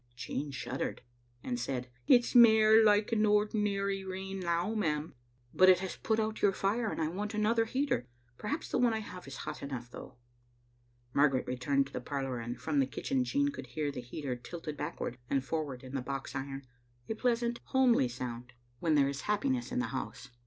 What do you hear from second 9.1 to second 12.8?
is hot enough, though." Margaret returned to the parlor, and from